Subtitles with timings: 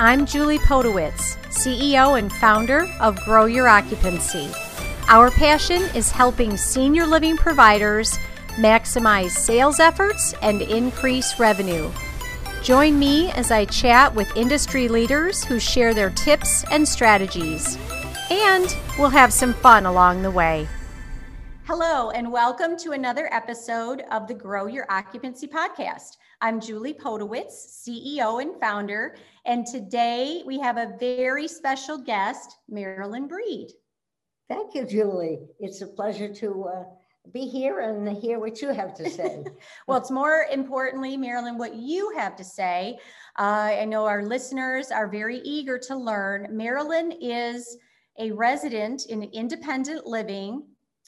[0.00, 4.48] I'm Julie Podewitz, CEO and founder of Grow Your Occupancy.
[5.08, 8.16] Our passion is helping senior living providers
[8.58, 11.90] maximize sales efforts and increase revenue.
[12.62, 17.76] Join me as I chat with industry leaders who share their tips and strategies.
[18.30, 20.68] And we'll have some fun along the way.
[21.64, 26.18] Hello, and welcome to another episode of the Grow Your Occupancy podcast.
[26.40, 29.16] I'm Julie Podewitz, CEO and founder,
[29.48, 33.68] and today we have a very special guest, Marilyn Breed.
[34.46, 35.38] Thank you, Julie.
[35.58, 36.84] It's a pleasure to uh,
[37.32, 39.42] be here and hear what you have to say.
[39.86, 42.98] well, it's more importantly, Marilyn, what you have to say.
[43.38, 46.48] Uh, I know our listeners are very eager to learn.
[46.50, 47.78] Marilyn is
[48.18, 50.62] a resident in independent living,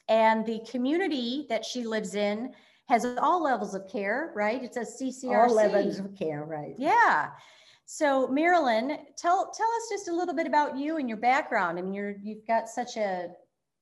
[0.08, 2.54] and the community that she lives in
[2.88, 4.64] has all levels of care, right?
[4.64, 5.48] It's a CCRC.
[5.48, 6.74] All levels of care, right?
[6.78, 7.28] Yeah.
[7.92, 11.76] So, Marilyn, tell tell us just a little bit about you and your background.
[11.76, 13.30] I mean, you're you've got such a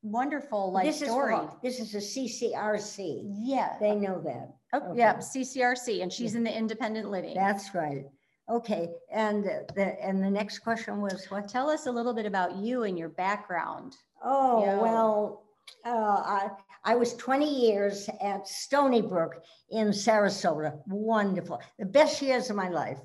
[0.00, 1.36] wonderful life this story.
[1.62, 3.20] Is this is a CCRC.
[3.38, 3.74] Yeah.
[3.78, 4.54] They know that.
[4.72, 4.98] Oh, okay.
[4.98, 7.34] yeah, CCRC, and she's in the independent living.
[7.34, 8.06] That's right.
[8.48, 11.46] Okay, and the and the next question was what?
[11.46, 13.94] Tell us a little bit about you and your background.
[14.24, 14.78] Oh yeah.
[14.78, 15.44] well,
[15.84, 16.48] uh, I
[16.82, 20.78] I was 20 years at Stony Brook in Sarasota.
[20.86, 22.98] Wonderful, the best years of my life.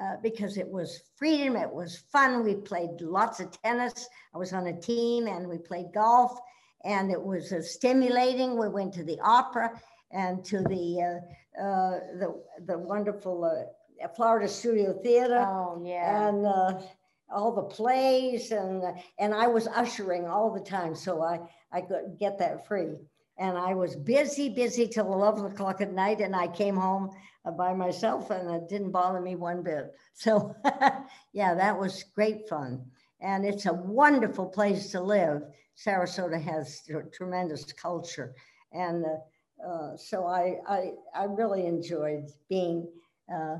[0.00, 2.42] Uh, because it was freedom, it was fun.
[2.42, 4.08] We played lots of tennis.
[4.34, 6.36] I was on a team and we played golf,
[6.84, 8.58] and it was uh, stimulating.
[8.58, 14.48] We went to the opera and to the uh, uh the the wonderful uh, Florida
[14.48, 15.46] Studio Theater.
[15.48, 16.44] Oh yeah, and
[17.30, 18.82] all the plays and
[19.18, 21.40] and I was ushering all the time, so I
[21.72, 22.96] I could get that free.
[23.36, 27.10] And I was busy, busy till 11 o'clock at night, and I came home
[27.44, 29.92] uh, by myself and it didn't bother me one bit.
[30.16, 30.54] So,
[31.32, 32.84] yeah, that was great fun.
[33.20, 35.42] And it's a wonderful place to live.
[35.76, 36.82] Sarasota has
[37.12, 38.32] tremendous culture.
[38.72, 42.86] And uh, uh, so I, I, I, really enjoyed being
[43.34, 43.56] uh,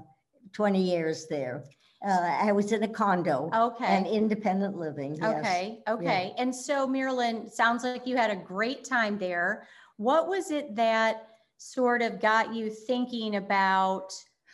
[0.53, 1.65] 20 years there.
[2.05, 3.51] Uh, I was in a condo.
[3.55, 3.87] Okay.
[3.87, 5.17] And independent living.
[5.21, 5.39] Yes.
[5.39, 5.79] Okay.
[5.89, 6.35] Okay.
[6.37, 9.67] And so, Marilyn, sounds like you had a great time there.
[9.97, 14.13] What was it that sort of got you thinking about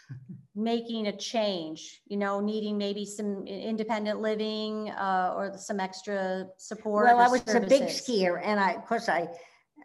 [0.54, 7.06] making a change you know needing maybe some independent living uh, or some extra support
[7.06, 9.28] well i was a big skier and i of course i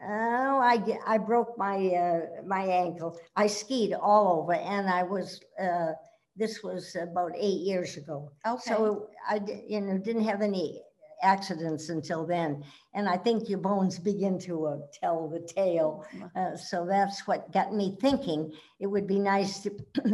[0.04, 5.40] oh i i broke my uh, my ankle i skied all over and i was
[5.62, 5.92] uh,
[6.36, 10.82] this was about eight years ago okay so i you know didn't have any
[11.22, 12.64] accidents until then.
[12.94, 16.06] And I think your bones begin to uh, tell the tale.
[16.36, 19.72] Uh, so that's what got me thinking it would be nice to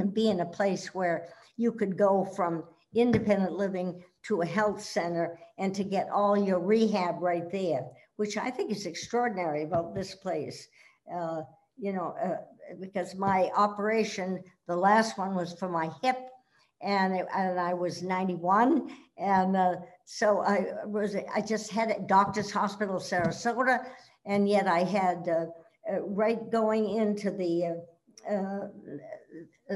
[0.14, 2.64] be in a place where you could go from
[2.96, 7.86] independent living to a health center and to get all your rehab right there,
[8.18, 10.68] which I think is extraordinary about this place.
[11.14, 11.42] Uh,
[11.78, 12.38] you know, uh,
[12.80, 16.18] because my operation, the last one was for my hip,
[16.82, 18.90] and, it, and I was 91.
[19.18, 23.86] And uh, so I was, I just had a doctor's hospital, Sarasota,
[24.26, 25.46] and yet I had uh,
[25.92, 27.82] uh, right going into the,
[28.30, 28.68] uh, uh,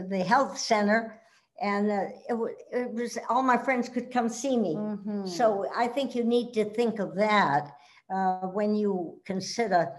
[0.10, 1.20] the health center
[1.62, 4.76] and uh, it, it, was all my friends could come see me.
[4.76, 5.26] Mm-hmm.
[5.26, 7.72] So I think you need to think of that
[8.54, 9.90] when you consider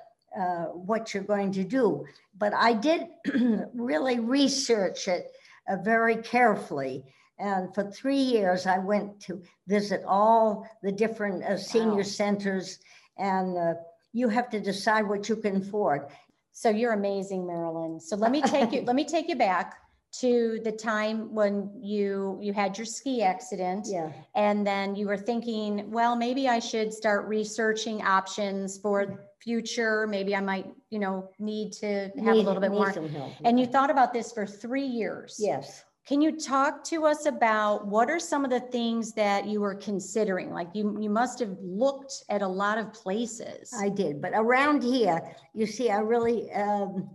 [0.73, 2.07] what you're going to do.
[2.39, 3.09] But I did
[3.75, 5.33] really research it
[5.69, 7.05] uh, very carefully.
[7.39, 12.03] And for three years, I went to visit all the different uh, senior wow.
[12.03, 12.79] centers,
[13.19, 13.75] and uh,
[14.13, 16.07] you have to decide what you can afford.
[16.53, 18.01] So you're amazing, Marilyn.
[18.01, 18.81] So let me take you.
[18.87, 19.77] let me take you back
[20.21, 23.87] to the time when you you had your ski accident.
[23.89, 24.13] Yeah.
[24.35, 30.07] and then you were thinking well maybe i should start researching options for future.
[30.07, 32.91] Maybe i might you know need to have need, a little bit more.
[32.91, 33.29] help, yeah.
[33.45, 35.37] and you thought about this for three years.
[35.39, 35.85] Yes.
[36.07, 39.75] Can you talk to us about what are some of the things that you were
[39.75, 40.51] considering?
[40.53, 43.73] Like you you must have looked at a lot of places.
[43.79, 45.21] I did but around here
[45.55, 47.09] you see i really um,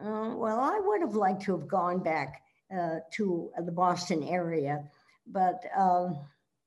[0.00, 2.42] uh, well, I would have liked to have gone back
[2.74, 4.84] uh, to the Boston area,
[5.26, 6.18] but um,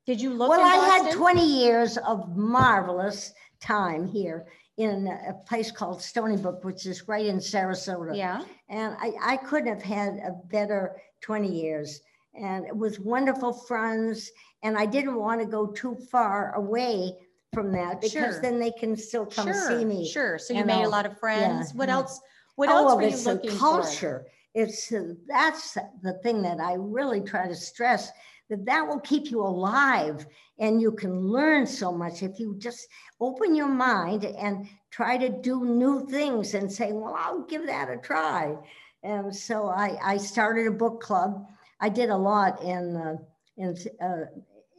[0.06, 0.50] did you look?
[0.50, 4.46] Well, I had 20 years of marvelous time here
[4.78, 8.16] in a place called Stony Brook, which is right in Sarasota.
[8.16, 8.44] Yeah.
[8.70, 12.02] And I, I couldn't have had a better 20 years.
[12.34, 14.30] And it was wonderful friends.
[14.64, 17.14] And I didn't want to go too far away
[17.54, 18.42] from that because sure.
[18.42, 19.70] then they can still come sure.
[19.70, 20.08] see me.
[20.08, 20.38] Sure.
[20.38, 21.72] So you, made a lot of friends.
[21.72, 21.78] Yeah.
[21.78, 22.20] What else?
[22.56, 24.28] What oh, else were you looking culture.
[24.54, 28.12] it's uh, that's the thing that I really try to stress
[28.50, 30.26] that that will keep you alive
[30.60, 32.88] and you can learn so much if you just
[33.20, 37.90] open your mind and try to do new things and say well i'll give that
[37.90, 38.56] a try.
[39.04, 41.46] And so i, I started a book club.
[41.80, 43.18] I did a lot in uh,
[43.58, 44.26] in uh,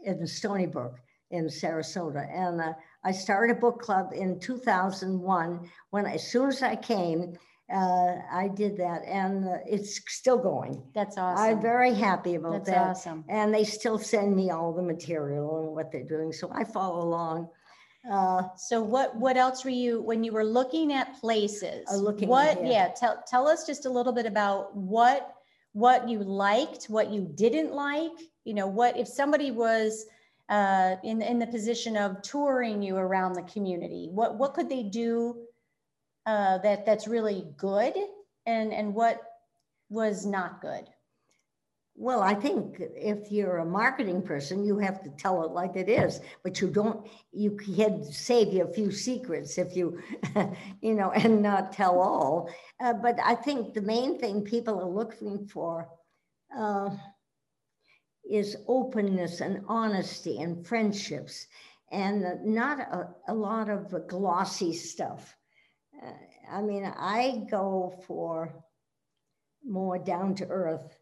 [0.04, 0.98] in stony brook
[1.30, 2.26] in sarasota.
[2.32, 2.72] And uh,
[3.04, 7.36] i started a book club in 2001 when as soon as i came
[7.72, 10.82] uh, I did that, and uh, it's still going.
[10.94, 11.42] That's awesome.
[11.44, 11.62] I'm awesome.
[11.62, 12.88] very happy about That's that.
[12.90, 13.24] awesome.
[13.28, 17.02] And they still send me all the material and what they're doing, so I follow
[17.02, 17.48] along.
[18.08, 21.84] Uh, So what, what else were you, when you were looking at places?
[21.90, 22.68] Uh, looking What, ahead.
[22.68, 25.34] yeah, tell, tell us just a little bit about what,
[25.72, 28.12] what you liked, what you didn't like,
[28.44, 30.06] you know, what, if somebody was
[30.48, 34.84] uh, in, in the position of touring you around the community, what, what could they
[34.84, 35.45] do
[36.26, 37.94] uh, that, that's really good
[38.44, 39.20] and, and what
[39.88, 40.84] was not good?
[41.98, 45.88] Well, I think if you're a marketing person, you have to tell it like it
[45.88, 50.02] is, but you don't, you can save you a few secrets if you,
[50.82, 52.50] you know, and not tell all.
[52.80, 55.88] Uh, but I think the main thing people are looking for
[56.54, 56.90] uh,
[58.30, 61.46] is openness and honesty and friendships
[61.92, 65.34] and not a, a lot of glossy stuff.
[66.04, 66.10] Uh,
[66.52, 68.54] I mean, I go for
[69.66, 70.96] more down to earth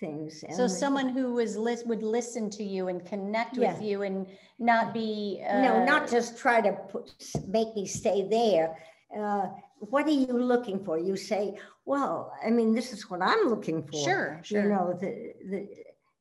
[0.00, 0.44] things.
[0.54, 4.26] So and- someone who was lis- would listen to you and connect with you and
[4.58, 5.40] not be.
[5.42, 7.10] No, uh, not just try to put,
[7.48, 8.76] make me stay there.
[9.16, 9.48] Uh,
[9.80, 10.98] what are you looking for?
[10.98, 13.98] You say, well, I mean, this is what I'm looking for.
[14.04, 14.62] Sure, sure.
[14.62, 15.68] You know, the, the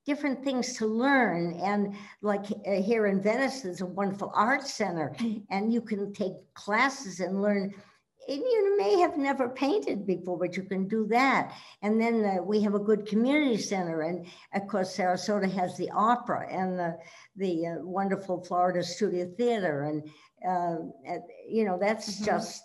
[0.08, 1.60] different things to learn.
[1.60, 5.14] And like uh, here in Venice, there's a wonderful art center
[5.52, 7.74] and you can take classes and learn.
[8.30, 11.54] And you may have never painted before, but you can do that.
[11.82, 14.02] And then uh, we have a good community center.
[14.02, 16.98] And of course, Sarasota has the opera and the,
[17.38, 19.84] the uh, wonderful Florida Studio Theater.
[19.84, 20.04] And,
[20.46, 22.26] uh, you know, that's Mhm.
[22.26, 22.64] just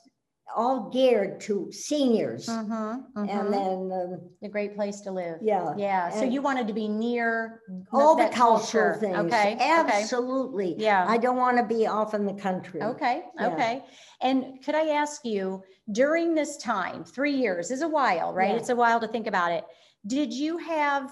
[0.54, 2.46] all geared to seniors.
[2.48, 3.50] Mhm, And mhm.
[3.50, 5.38] then, um, A great place to live.
[5.42, 5.74] yeah.
[5.76, 7.62] Yeah, so you wanted to be near
[7.92, 8.94] All the cultural culture.
[9.00, 9.16] things.
[9.32, 9.70] Okay, okay.
[10.02, 10.74] Absolutely.
[10.78, 11.04] Yeah.
[11.08, 12.82] I don't want to be off in the country.
[12.82, 13.48] Okay, Yeah.
[13.48, 13.84] okay.
[14.20, 18.50] And could I ask you, during this time, three years is a while, right?
[18.50, 18.56] Yeah.
[18.56, 19.64] It's a while to think about it.
[20.06, 21.10] Did you have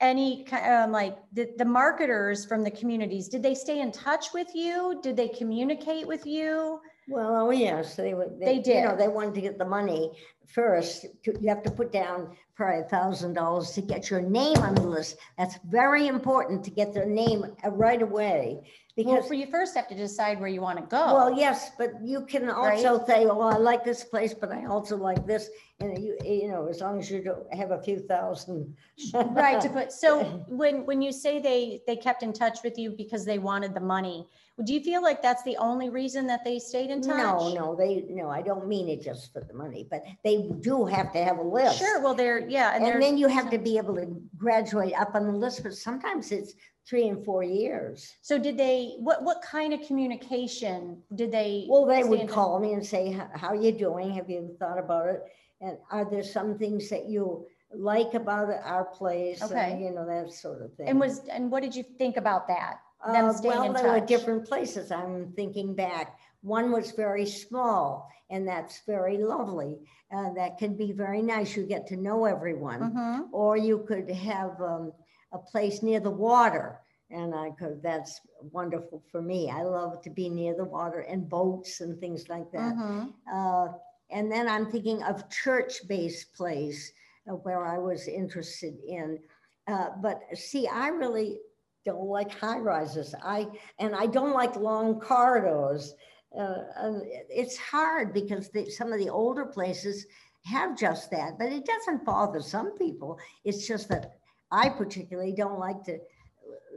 [0.00, 4.46] any, um, like, the, the marketers from the communities, did they stay in touch with
[4.54, 5.00] you?
[5.02, 6.80] Did they communicate with you?
[7.08, 8.38] Well, oh yes, they would.
[8.38, 8.98] They You know, did.
[8.98, 10.12] they wanted to get the money
[10.48, 11.06] first.
[11.24, 14.82] You have to put down probably a thousand dollars to get your name on the
[14.82, 15.16] list.
[15.36, 18.60] That's very important to get their name uh, right away.
[18.96, 21.14] Well, Because, for you first have to decide where you want to go.
[21.14, 24.96] well, yes, but you can also say, well, I like this place, but I also
[24.96, 25.50] like this.
[25.78, 28.74] And you, you know, as long as you don't have a few thousand.
[29.14, 32.90] Right, to put, so when, when you say they, they kept in touch with you
[32.90, 34.26] because they wanted the money,
[34.64, 37.16] do you feel like that's the only reason that they stayed in touch?
[37.16, 40.84] No, no, they, no, I don't mean it just for the money, but they do
[40.84, 41.78] have to have a list.
[41.78, 44.06] Sure, well, they're, yeah, and they're, then you have to be able to
[44.36, 46.54] graduate up on the list, but sometimes it's
[46.88, 48.16] three and four years.
[48.22, 51.66] so did they, what, what kind of communication did they?
[51.68, 54.10] Well, they stay in would call me and say, "How- how you doing?
[54.12, 55.22] Have you thought about it?
[55.60, 59.42] And are there some things that you like about our place?
[59.42, 59.82] and, Okay.
[59.82, 60.88] You know, that sort of thing.
[60.88, 62.80] And was, and what did you think about that?
[63.12, 64.08] them Uh, staying Well, in there were touch?
[64.08, 64.90] different places.
[64.90, 66.18] I'm thinking back.
[66.42, 69.78] One was very small and that's very lovely.
[70.12, 71.56] Uh, That can be very nice.
[71.56, 72.80] You get to know everyone.
[72.80, 73.28] Mhm.
[73.32, 74.92] Or you could have um,
[75.32, 76.80] a place near the water.
[77.10, 78.20] And I could, that's
[78.52, 79.50] wonderful for me.
[79.50, 82.74] I love to be near the water and boats and things like that.
[82.74, 83.12] Mhm.
[83.32, 83.68] Uh,
[84.10, 86.92] and then I'm thinking of church-based place
[87.28, 89.18] uh, where I was interested in.
[89.66, 91.40] Uh, but see, I really
[91.84, 93.14] don't like high rises.
[93.22, 95.94] I and I don't like long corridors.
[96.36, 100.06] Uh, it's hard because they, some of the older places
[100.44, 103.18] have just that, but it doesn't bother some people.
[103.44, 104.18] It's just that
[104.50, 105.98] I particularly don't like to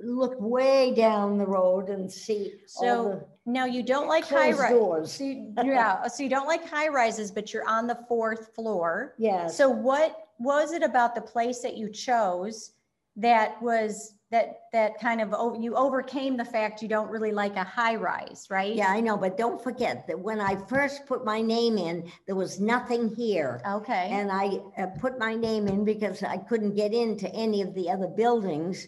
[0.04, 5.14] look way down the road and see So now you don't like high closed rise.
[5.14, 9.16] So you, yeah, so you don't like high rises, but you're on the fourth floor.
[9.18, 9.56] Yes.
[9.56, 12.72] So what was it about the place that you chose
[13.18, 17.58] that was that that kind of o- you overcame the fact you don't really like
[17.58, 18.74] a high rise, right?
[18.74, 22.36] Yeah, I know, but don't forget that when I first put my name in, there
[22.36, 23.62] was nothing here.
[23.68, 24.08] Okay.
[24.10, 27.90] And I uh, put my name in because I couldn't get into any of the
[27.90, 28.88] other buildings,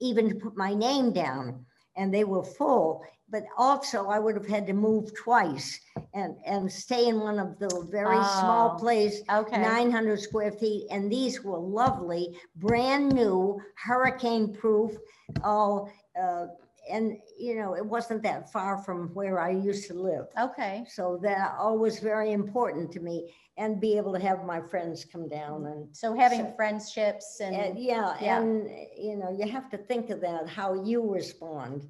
[0.00, 1.64] even to put my name down.
[1.96, 3.04] And they were full.
[3.32, 5.80] But also I would have had to move twice
[6.14, 9.58] and, and stay in one of the very small Oh, place, Okay.
[9.58, 12.24] nine hundred square feet, and these were lovely,
[12.56, 14.92] brand new, hurricane proof,
[15.42, 15.90] all,
[16.22, 16.46] uh,
[16.90, 20.26] and, you know, it wasn't that far from where I used to live.
[20.38, 20.84] Okay.
[20.88, 25.26] So that always very important to me, and be able to have my friends come
[25.28, 28.40] down and So having friendships and and, yeah, yeah.
[28.40, 28.68] and
[29.06, 31.88] you know, you have to think of that, how you respond.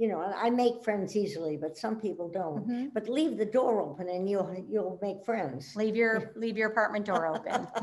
[0.00, 2.66] You know, I make friends easily, but some people don't.
[2.66, 2.94] Mhm.
[2.94, 5.76] But leave the door open and you'll, you'll make friends.
[5.76, 7.66] leave your, leave your apartment door open.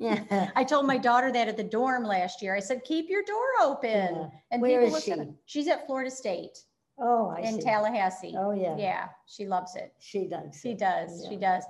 [0.00, 0.50] Yeah.
[0.56, 2.56] I told my daughter that at the dorm last year.
[2.56, 3.90] I said, keep your door open.
[4.16, 4.26] Yeah.
[4.50, 5.34] And Where people is looked at she?
[5.46, 6.58] She's at Florida State
[6.98, 7.60] Oh, I in see.
[7.60, 8.34] Tallahassee.
[8.36, 9.92] Oh, yeah, Yeah, she loves it.
[10.00, 10.58] she does.
[10.60, 11.64] She does, she does.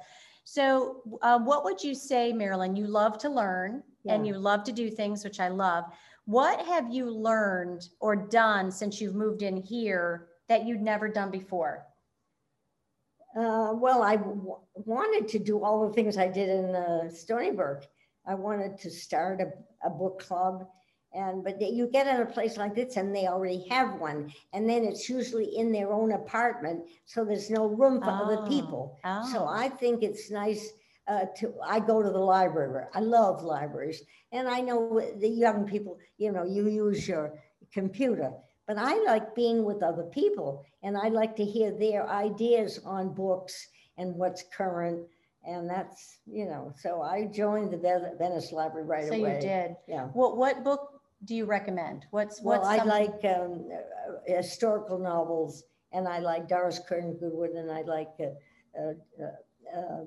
[0.44, 2.74] So uh, what would you say, Marilyn?
[2.74, 5.84] You love to learn and you love to do things, which I love.
[6.24, 11.30] What have you learned or done since you've moved in here that you'd never done
[11.30, 11.84] before?
[13.36, 17.50] Uh, well, I w- wanted to do all the things I did in uh, Stony
[17.50, 17.84] Brook.
[18.26, 19.52] I wanted to start a,
[19.86, 20.68] a book club.
[21.14, 24.32] And, but you get in a place like this and they already have one.
[24.54, 26.84] And then it's usually in their own apartment.
[27.04, 28.98] So there's no room for other Oh, people.
[29.30, 29.46] So oh.
[29.46, 30.70] I think it's nice
[31.08, 32.84] uh, to, I go to the library.
[32.94, 34.02] I love libraries.
[34.32, 37.34] And I know the young people, you know, you use your
[37.72, 38.32] computer,
[38.66, 43.12] but I like being with other people and I like to hear their ideas on
[43.14, 43.68] books
[43.98, 45.06] and what's current.
[45.44, 49.34] And that's, you know, so I joined the Venice Library right So away.
[49.34, 49.76] you did.
[49.88, 50.04] Yeah.
[50.12, 52.06] What, what book do you recommend?
[52.10, 57.16] What's, Well, what's I some- like um, uh, historical novels and I like Doris Kearns
[57.18, 60.04] Goodwin and I like uh, uh, uh,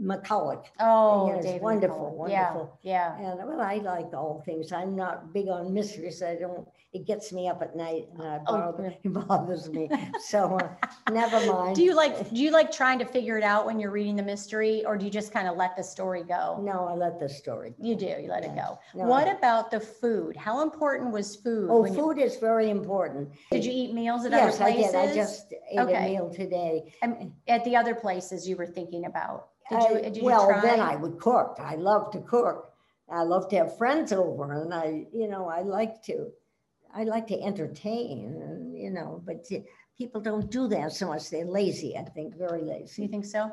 [0.00, 0.64] McCullough.
[0.80, 2.30] Oh, yes, David wonderful, McCullough.
[2.30, 2.78] Yeah, wonderful.
[2.82, 3.16] yeah.
[3.18, 4.72] And well, I like all things.
[4.72, 6.22] I'm not big on mysteries.
[6.22, 8.74] I don't, it gets me up at night and I Oh,
[9.04, 9.90] it bothers me.
[10.20, 11.76] So uh, never mind.
[11.76, 14.22] Do you like, do you like trying to figure it out when you're reading the
[14.22, 16.60] mystery or do you just kind of let the story go?
[16.62, 17.74] No, I let the story.
[17.80, 18.78] You do, you let it go.
[18.94, 20.36] No, What about the food?
[20.36, 21.68] How important was food?
[21.70, 23.28] Oh, when you- food is very important.
[23.50, 24.80] Did you eat meals at other places?
[24.80, 25.10] Yes, I did.
[25.12, 26.94] I just ate a meal today.
[27.02, 29.47] And At the other places you were thinking about?
[29.70, 31.56] Did you, did you Well, then I would cook.
[31.58, 32.72] I love to cook.
[33.10, 36.30] I love to have friends over and I, you know, I like to,
[36.94, 39.46] I like to entertain and, you know, but
[39.96, 41.30] people don't do that so much.
[41.30, 43.50] They're lazy, I think, very Do you think so?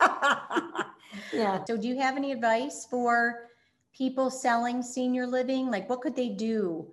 [1.32, 1.64] Yeah.
[1.64, 3.50] So do you have any advice for
[3.96, 5.70] people selling senior living?
[5.70, 6.90] Like what could they do?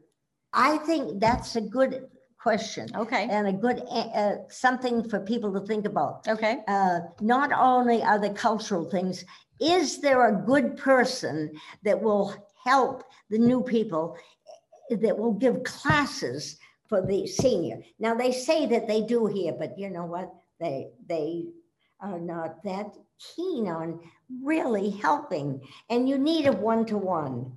[0.54, 2.08] I think that's a good
[2.42, 6.28] question Okay, and a good, uh, something for people to think about.
[6.28, 9.26] okay, uh, not only are the cultural things,
[9.60, 11.52] is there a good person
[11.84, 12.34] that will
[12.66, 14.18] help the new people
[14.90, 16.58] eh, that will give classes
[16.90, 17.78] for the senior?
[18.00, 20.34] Now they say that they do here, but you know what?
[20.60, 21.46] They they
[22.00, 22.96] are not that
[23.36, 24.00] keen on
[24.44, 27.52] really helping, and you need a one to one.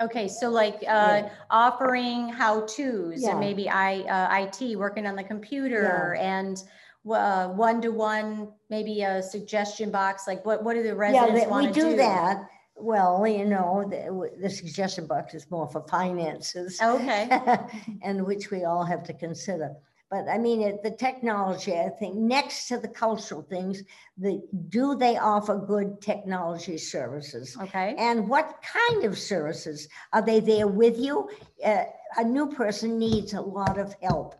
[0.00, 0.28] Okay.
[0.28, 0.78] So like uh,
[1.24, 1.28] Yeah.
[1.50, 3.30] offering how-tos Yeah.
[3.30, 6.62] and maybe I, uh, IT, working on the computer and
[7.10, 11.50] uh, one-to-one, maybe a suggestion box, like what, what do the Yeah, residents that- we
[11.50, 11.90] want to do?
[11.90, 12.48] do that.
[12.76, 16.80] Well, you know, the, the suggestion box is more for finances.
[16.82, 17.28] Okay,
[18.02, 19.76] and which we all have to consider.
[20.14, 23.82] But I mean, it, the technology, I think, next to the cultural things,
[24.16, 27.56] the do they offer good technology services?
[27.60, 29.88] okay, And what kind of services?
[30.12, 31.28] Are they there with you?
[31.64, 34.36] Uh, a new person needs a lot of help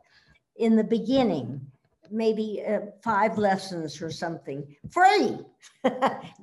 [0.55, 1.61] in the beginning,
[2.09, 5.39] maybe uh, five lessons or something, free.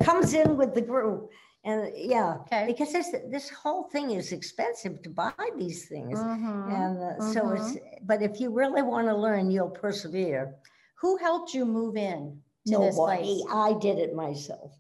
[0.04, 1.32] Comes in with the group.
[1.64, 2.66] And yeah, okay.
[2.66, 6.18] because this, this whole thing is expensive to buy these things.
[6.20, 6.74] Mhm.
[6.74, 10.56] And uh, so it's, but if you really want to learn, you'll persevere.
[11.02, 13.44] Who helped you move in to this place?
[13.52, 14.72] I did it myself.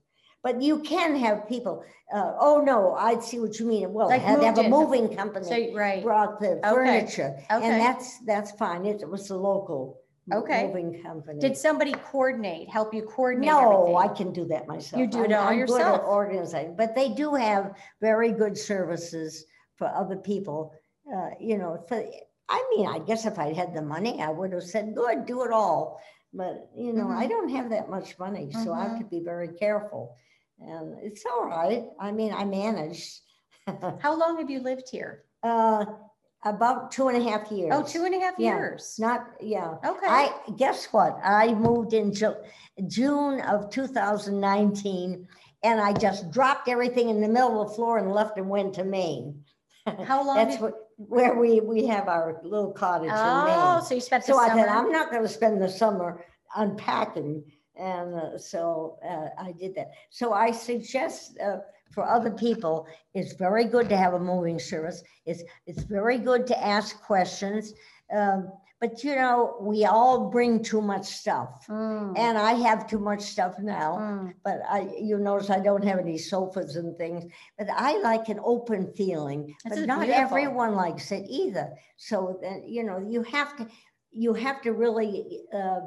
[0.43, 3.93] But you can have people, uh, oh no, I see what you mean.
[3.93, 7.35] Well, Like have a moving company So, right, brought the furniture.
[7.51, 7.63] okay.
[7.63, 8.87] And that's, that's fine.
[8.87, 10.00] It was a local
[10.31, 10.67] Okay.
[10.67, 11.39] moving company.
[11.39, 14.99] did somebody coordinate, help you coordinate No, I can do that myself.
[14.99, 16.01] You do I'm- it all I'm good at yourself.
[16.05, 20.73] Organizing, but they do have very good services for other people.
[21.11, 21.83] Uh, you know,
[22.49, 25.43] I mean, I guess if I had the money, I would have said, good, do
[25.43, 25.99] it all.
[26.33, 28.97] But, you know, I don't have that much money, so I Mhm.
[28.97, 30.15] could be very careful.
[30.59, 31.89] And it's all right.
[31.99, 33.21] I mean, I managed.
[33.99, 35.23] How long have you lived here?
[35.43, 35.85] Uh,
[36.43, 37.71] about two and a half years.
[37.73, 38.55] Oh, two and a half Yeah.
[38.55, 38.95] years.
[38.99, 39.75] Not, yeah.
[39.85, 40.07] Okay.
[40.07, 41.17] I, guess what?
[41.23, 42.35] I moved in Ju-
[42.87, 45.27] June of 2019
[45.63, 48.73] and I just dropped everything in the middle of the floor and left and went
[48.75, 49.43] to Maine.
[50.05, 53.85] How long That's did- what, where we, we have our little cottage in Oh, Maine.
[53.85, 54.67] so you spent the So I said.
[54.67, 56.23] I'm not gonna spend the summer
[56.55, 57.43] unpacking.
[57.75, 59.91] And uh, so uh, I did that.
[60.09, 61.57] So I suggest uh,
[61.93, 65.03] for other people, it's very good to have a moving service.
[65.25, 67.73] It's, it's very good to ask questions.
[68.13, 68.39] Um,
[68.81, 69.37] But you know,
[69.71, 71.49] we all bring too much stuff.
[71.69, 73.89] Mm, And I have too much stuff now.
[74.01, 74.33] mm.
[74.43, 74.79] But I,
[75.09, 77.21] you notice I don't have any sofas and things,
[77.59, 80.25] but I like an open feeling, This but not beautiful.
[80.25, 81.67] everyone likes it either.
[81.97, 83.63] So then, you know, you have to,
[84.23, 85.13] you have to really
[85.59, 85.81] uh,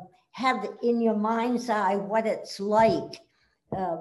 [0.44, 0.58] have
[0.88, 3.12] in your mind's eye what it's like
[3.76, 3.98] uh,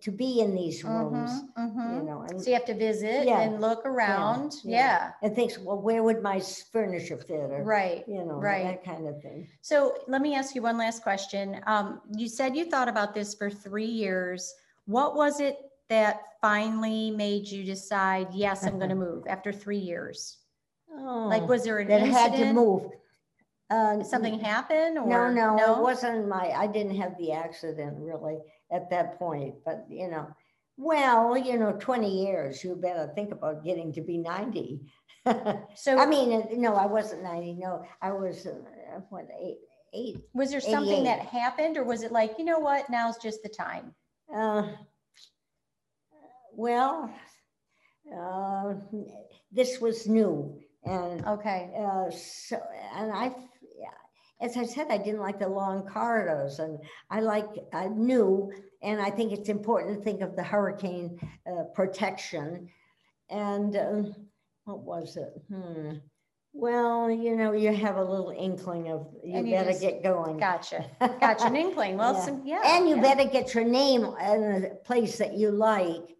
[0.00, 1.96] to be in these rooms, Mhm, mhm.
[1.96, 4.54] you know, and, So you have to visit Yeah, and look around.
[4.64, 4.78] yeah.
[4.78, 6.40] Yeah, and thinks, well, where would my
[6.72, 7.50] furniture fit?
[7.50, 8.04] Or, right.
[8.08, 8.64] you know, right.
[8.64, 9.48] that kind of thing.
[9.60, 11.60] So let me ask you one last question.
[11.66, 14.52] Um, you said you thought about this for three years.
[14.86, 15.56] What was it
[15.88, 20.38] that finally made you decide, yes, I'm going to move after three years?
[20.88, 22.90] Like, Oh, was there an that had to move.
[23.68, 25.32] Uh, Something happened No, or?
[25.32, 28.38] no, it wasn't my, I didn't have the accident really
[28.70, 30.26] at that point, but you know,
[30.76, 34.80] well, you know, 20 years, you better think about getting to be 90.
[35.74, 39.58] So I mean, uh, no, I wasn't 90, no, I was, uh, what, eight,
[39.92, 43.42] eight, was there something that happened or was it like, you know what, now's just
[43.42, 43.92] the time?
[44.32, 44.68] uh,
[46.54, 47.12] well,
[48.16, 48.74] uh,
[49.50, 51.72] this was new and Okay.
[51.76, 52.62] uh, so,
[52.94, 53.34] and I,
[54.40, 56.78] as I said, I didn't like the long corridors and
[57.10, 58.52] I like, I knew,
[58.82, 61.18] and I think it's important to think of the hurricane
[61.50, 62.68] uh, protection.
[63.30, 64.14] And um,
[64.64, 65.32] what was it?
[65.48, 65.98] Hmm.
[66.52, 70.38] Well, you know, you have a little inkling of, you you better just- get going.
[70.38, 70.86] Gotcha.
[71.20, 71.44] Gotcha.
[71.46, 71.96] An inkling.
[71.96, 72.24] Well, Yeah.
[72.24, 72.62] some, yeah.
[72.64, 73.02] And you yeah.
[73.02, 76.16] better get your name in a place that you like.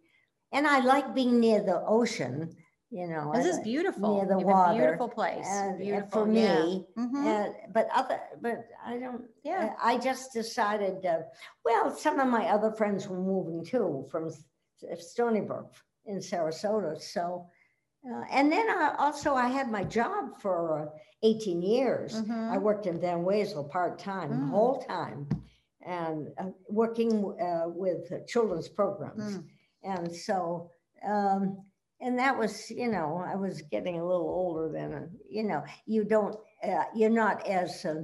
[0.51, 2.55] And I like being near the ocean,
[2.89, 3.31] you know.
[3.33, 4.15] This is beautiful.
[4.15, 5.45] near the You have a water, Beautiful place.
[5.47, 6.25] and- and Beautiful.
[6.25, 6.63] for yeah.
[6.63, 7.25] me, Mhm.
[7.27, 9.75] uh, but other, but I don't, Yeah.
[9.81, 11.23] I just decided, uh,
[11.65, 14.31] well, some of my other friends were moving too from
[14.99, 15.71] Stony Brook
[16.05, 16.99] in Sarasota.
[17.01, 17.47] So,
[18.09, 20.89] uh, and then I also, I had my job for uh,
[21.23, 22.15] 18 years.
[22.15, 22.61] I Mhm.
[22.61, 24.49] worked in Van Wezel part-time, Mm.
[24.49, 25.27] whole time,
[25.81, 29.37] and uh, working uh, with uh, children's programs.
[29.37, 29.47] Mm.
[29.83, 30.69] And so,
[31.03, 31.65] um,
[32.01, 35.63] and that was, you know, I was getting a little older then, and, you know,
[35.85, 38.03] you don't, uh, you're not as uh,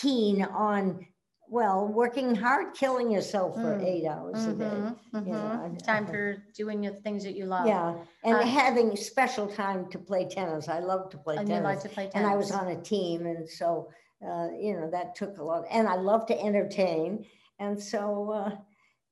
[0.00, 1.06] keen on,
[1.48, 3.84] well, working hard, killing yourself for Mm.
[3.84, 4.64] eight hours a day.
[4.64, 5.74] Mhm, you know, mhm.
[5.76, 7.66] I- Time for doing the things that you love.
[7.66, 10.68] Yeah, and Uh, having special time to play tennis.
[10.68, 11.82] I love to play And you like tennis.
[11.82, 12.14] to play tennis.
[12.14, 13.88] And I was on a team, and so,
[14.26, 17.26] uh, you know, that took a lot, and I love to entertain.
[17.58, 18.50] And so, uh,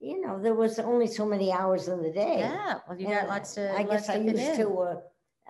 [0.00, 2.38] you know, there was only so many hours in the day.
[2.38, 4.56] Yeah, well, you got And lots to, I lots guess to I fit used in.
[4.66, 4.96] to, uh,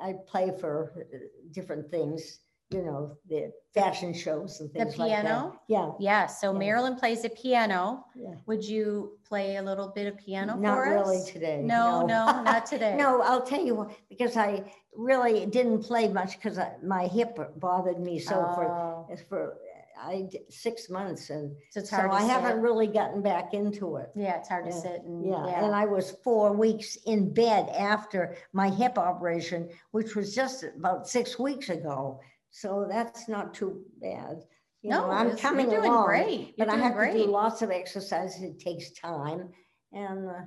[0.02, 1.16] I play for uh,
[1.52, 5.22] different things, you know, the fashion shows and The things like that.
[5.22, 5.60] piano?
[5.68, 6.58] Yeah, Yeah, so Yeah.
[6.58, 8.04] Marilyn plays the piano.
[8.16, 8.34] yeah.
[8.46, 11.62] Would you play a little bit of piano Not for really today.
[11.62, 12.96] No, no, not today.
[12.98, 14.64] No, I'll tell you, what, because I
[14.96, 19.58] really didn't play much because my hip bothered me so for, Oh, for,
[20.02, 22.62] I, did six months and So it's so hard to I haven't sit.
[22.62, 24.10] really gotten back into it.
[24.16, 25.70] Yeah, it's hard to Yeah, sit and, Yeah, and yeah.
[25.70, 31.38] I was four weeks in bed after my hip operation, which was just about six
[31.38, 32.20] weeks ago.
[32.50, 34.42] So that's not too bad.
[34.82, 36.54] You know, No, I'm it's- you're coming doing along, great.
[36.56, 38.40] You're but I doing have to do lots of exercise.
[38.42, 39.50] It takes time.
[39.92, 40.40] And, uh,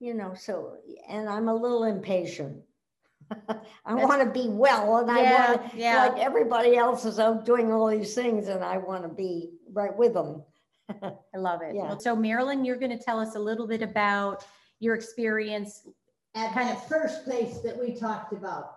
[0.00, 0.76] you know, so,
[1.08, 2.62] and I'm a little impatient.
[3.84, 5.22] I want to be well and I
[5.56, 6.06] want to, yeah.
[6.08, 9.96] like everybody else is out doing all these things and I want to be right
[9.96, 10.42] with them.
[11.02, 11.74] I love it.
[11.74, 11.82] Yeah.
[11.82, 14.44] Well, So Marilyn, you're going to tell us a little bit about
[14.80, 15.86] your experience.
[16.34, 18.76] At Kind that of- first place that we talked about.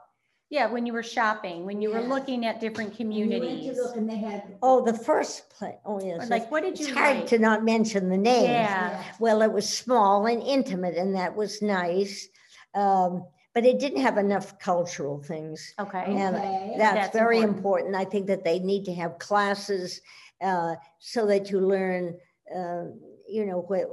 [0.49, 3.39] Yeah, when you were shopping, when you were looking at different And you went to
[3.47, 3.77] communities.
[3.77, 4.55] look And they had.
[4.61, 6.29] Oh, the first place, oh yes.
[6.29, 6.85] Like, what did you?
[6.85, 8.49] It's you hard to not mention the names.
[8.49, 9.03] Yeah.
[9.19, 12.27] Well, it was small and intimate, and that was nice.
[12.75, 15.73] Um, but it didn't have enough cultural things.
[15.79, 16.03] Okay.
[16.07, 16.75] And Okay.
[16.77, 17.57] That's That's very important.
[17.57, 17.95] important.
[17.95, 20.01] I think that they need to have classes
[20.41, 22.17] uh, so that you learn,
[22.53, 22.85] uh,
[23.27, 23.85] you know, what,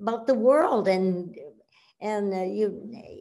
[0.00, 1.36] about the world and
[2.00, 2.66] and uh, you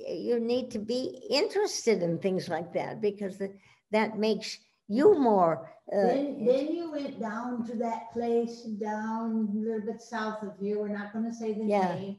[0.08, 3.54] you need to be interested in things like that because the,
[3.92, 5.70] that makes you more.
[5.94, 10.54] Uh, Then, then you went down to that place down a little bit south of
[10.60, 10.80] here.
[10.80, 11.96] We're not gonna say the Yeah.
[11.96, 12.18] name.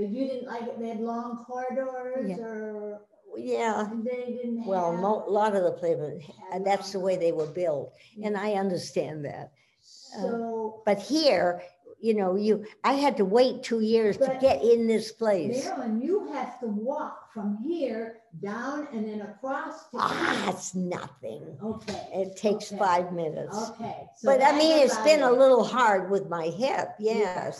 [0.00, 0.80] But you didn't like it.
[0.80, 2.36] They had long corridors Yeah.
[2.38, 3.02] or
[3.36, 3.88] yeah.
[4.02, 5.00] they didn't Well, have.
[5.04, 7.92] a lot of the places, have that's the way they were built,
[8.24, 9.52] and I understand that.
[9.82, 11.62] So But here,
[12.00, 15.66] you know, you, I had to wait two years to get in this place.
[15.66, 21.58] Marilyn, you have to walk from here down and then across to Ah, it's nothing.
[21.62, 22.08] Okay.
[22.14, 23.56] It takes okay, five minutes.
[23.70, 24.06] Okay.
[24.16, 27.52] so But I mean, it's been a little hard with my hip, Yeah.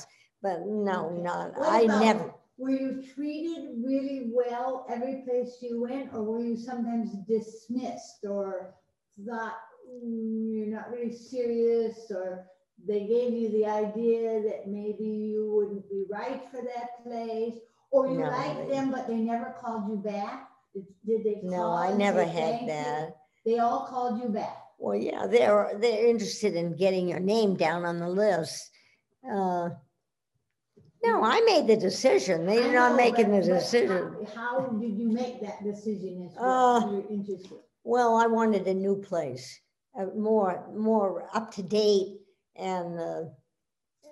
[0.42, 1.22] But no, Okay.
[1.22, 6.22] not, What I about- never, Were you treated really well every place you went, or
[6.22, 8.74] were you sometimes dismissed or
[9.26, 9.56] thought
[9.88, 12.46] "Mm, you're not really serious, or
[12.86, 17.58] they gave you the idea that maybe you wouldn't be right for that place,
[17.90, 20.48] or you No, liked they- them but they never called you back?
[20.74, 21.40] Did, did they?
[21.42, 22.66] no, call I and never had you?
[22.68, 23.16] that.
[23.46, 24.58] They all called you back.
[24.78, 28.70] Well, yeah, they're, they're interested in getting your name down on the list.
[29.28, 29.70] Uh,
[31.02, 32.46] No, I made the decision.
[32.46, 34.26] They're not making the decision.
[34.34, 37.58] how- did you make that decision is Uh, you're interested?
[37.84, 39.58] Well, I wanted a new place,
[39.98, 42.18] uh, more, more up to date
[42.56, 43.24] and, uh,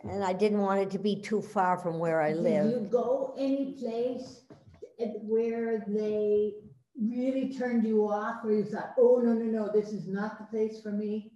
[0.05, 2.71] and I didn't want it to be too far from where I Did live.
[2.71, 4.45] you go any place
[4.99, 6.55] at- where they
[7.01, 10.45] really turned you off, where you thought, oh, no, no, no, this is not the
[10.45, 11.33] place for me?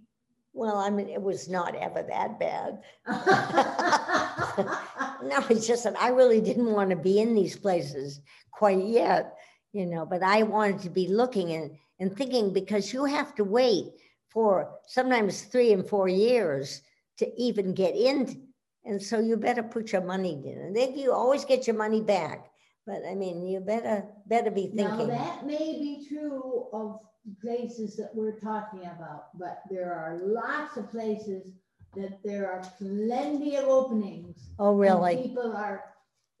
[0.53, 2.83] Well, I mean, it was not ever that bad.
[5.23, 8.19] No, it's just that I really didn't want to be in these places
[8.51, 9.37] quite yet,
[9.71, 13.43] you know, but I wanted to be looking and, and thinking because you have to
[13.43, 13.93] wait
[14.29, 16.81] for sometimes three and four years
[17.19, 18.47] to even get in.
[18.85, 20.57] And so you better put your money in.
[20.59, 22.49] And then you always get your money back.
[22.85, 25.07] But I mean, you better, better be thinking.
[25.07, 26.99] Now, that may be true of
[27.41, 31.47] places that we're talking about, but there are lots of places
[31.95, 34.49] that there are plenty of openings.
[34.59, 35.15] Oh, really?
[35.15, 35.85] People are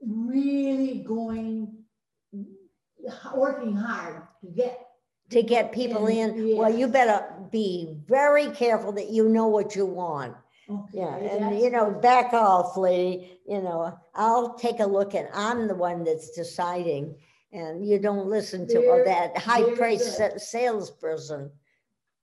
[0.05, 1.77] really going,
[3.33, 4.79] working hard to get
[5.29, 6.57] To get people And- in?
[6.57, 10.35] Well, you better be very careful that you know what you want.
[10.93, 15.67] Yeah, and you know, back off, Lee, you know, I'll take a look and I'm
[15.67, 17.15] the one that's deciding.
[17.51, 21.51] And you don't listen to Very- that high priced sa- salesperson.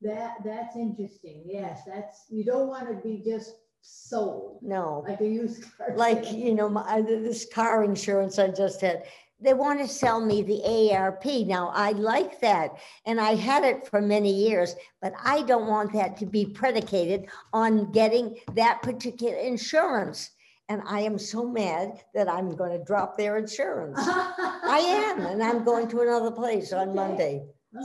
[0.02, 5.26] That, that's interesting, yes, that's, you don't want to be just sold, No, like a
[5.28, 5.94] used car.
[5.94, 9.04] like, you know, my, uh, this car insurance I just had,
[9.40, 11.24] they want to sell me the ARP.
[11.46, 12.72] Now, I like that.
[13.06, 17.26] And I had it for many years, but I don't want that to be predicated
[17.52, 20.30] on getting that particular insurance.
[20.68, 23.98] And I am so mad that I'm going to drop their insurance.
[24.02, 24.78] I
[25.16, 26.94] am, and I'm going to another place on Okay.
[26.96, 27.42] Monday.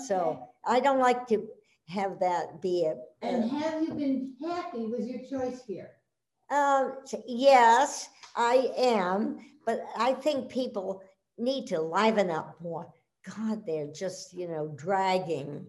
[0.08, 1.48] So I don't like to
[1.88, 5.92] have that be a, And have you been happy with your choice here?
[6.52, 6.90] uh,
[7.28, 11.02] yes, I am, but I think people
[11.38, 12.88] need to liven up more.
[13.36, 15.66] God, they're just, you know, dragging.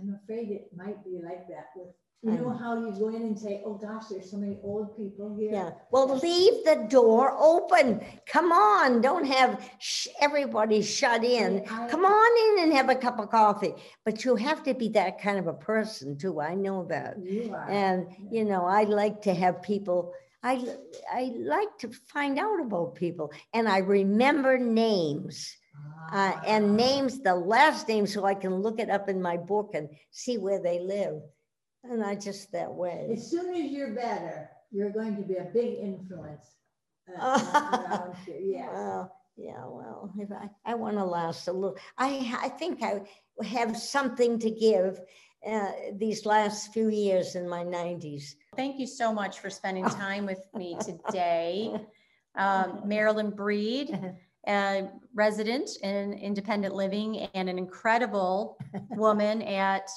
[0.00, 1.88] I'm afraid it might be like that with,
[2.22, 2.56] you know know.
[2.56, 5.50] how you go in and say, oh gosh, there's so many old people here.
[5.52, 8.00] Yeah, well, leave the door open.
[8.26, 11.64] Come on, don't have sh- everybody shut in.
[11.70, 13.74] I- Come on in and have a cup of coffee.
[14.04, 16.40] But you have to be that kind of a person too.
[16.40, 17.18] I know that.
[17.22, 17.68] You are.
[17.68, 20.12] And, you know, I like to have people,
[20.44, 20.62] I,
[21.12, 25.56] I like to find out about people and I remember names.
[26.12, 26.42] Uh, Ah.
[26.46, 29.88] and names, the last name, so I can look it up in my book and
[30.10, 31.16] see where they live.
[31.82, 33.08] And I just that way.
[33.12, 36.46] As soon as you're better, you're going to be a big influence.
[37.18, 38.68] uh, Yes.
[38.72, 42.08] Well, yeah, well, if I, I want to last a little, I,
[42.42, 43.02] I think I
[43.44, 45.00] have something to give
[45.46, 48.36] uh, these last few years in my nineties.
[48.56, 51.74] Thank you so much for spending time with me today.
[52.36, 53.98] Um, Marilyn Breed,
[54.46, 58.56] a resident in independent living and an incredible
[58.90, 59.88] woman at,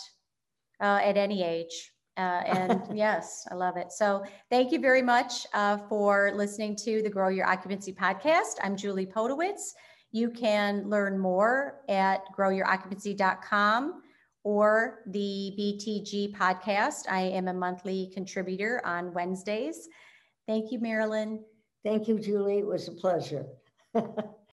[0.79, 1.91] uh, at any age.
[2.17, 3.91] Uh, and yes, I love it.
[3.91, 8.55] So thank you very much uh, for listening to the Grow Your Occupancy podcast.
[8.63, 9.73] I'm Julie Podewitz.
[10.11, 14.01] You can learn more at growyouroccupancy.com
[14.47, 17.01] or the BTG podcast.
[17.09, 19.89] I am a monthly contributor on Wednesdays.
[20.47, 21.43] Thank you, Marilyn.
[21.83, 22.59] Thank you, Julie.
[22.59, 23.45] It was a pleasure.